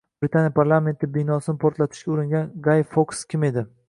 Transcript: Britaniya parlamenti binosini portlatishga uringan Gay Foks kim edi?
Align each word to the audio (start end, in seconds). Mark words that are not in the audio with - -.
Britaniya 0.23 0.51
parlamenti 0.59 1.09
binosini 1.17 1.61
portlatishga 1.65 2.13
uringan 2.15 2.49
Gay 2.69 2.85
Foks 2.95 3.21
kim 3.35 3.47
edi? 3.51 3.65